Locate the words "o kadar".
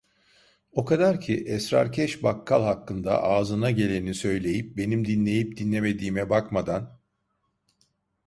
0.71-1.21